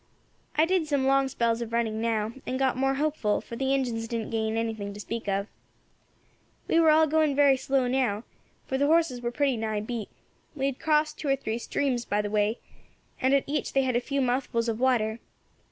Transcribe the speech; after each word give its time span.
I 0.55 0.65
did 0.65 0.87
some 0.87 1.05
long 1.05 1.27
spells 1.27 1.61
of 1.61 1.71
running 1.73 2.01
now, 2.01 2.33
and 2.47 2.57
got 2.57 2.75
more 2.75 2.95
hopeful, 2.95 3.39
for 3.39 3.55
the 3.55 3.71
Injins 3.71 4.07
didn't 4.07 4.31
gain 4.31 4.57
anything 4.57 4.95
to 4.95 4.99
speak 4.99 5.27
of. 5.27 5.45
"We 6.67 6.79
war 6.79 6.89
all 6.89 7.05
going 7.05 7.35
very 7.35 7.55
slow 7.55 7.85
now, 7.87 8.23
for 8.65 8.79
the 8.79 8.87
horses 8.87 9.21
were 9.21 9.29
pretty 9.29 9.57
nigh 9.57 9.81
beat. 9.81 10.09
We 10.55 10.65
had 10.65 10.79
crossed 10.79 11.19
two 11.19 11.27
or 11.27 11.35
three 11.35 11.59
streams 11.59 12.03
by 12.05 12.23
the 12.23 12.31
way, 12.31 12.57
and 13.21 13.35
at 13.35 13.43
each 13.45 13.73
they 13.73 13.83
had 13.83 13.93
had 13.93 13.95
a 13.95 14.01
few 14.03 14.21
mouthfuls 14.21 14.67
of 14.67 14.79
water. 14.79 15.19